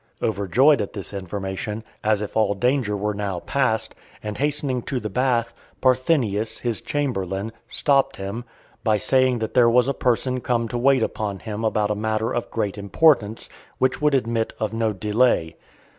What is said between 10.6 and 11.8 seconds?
to wait upon him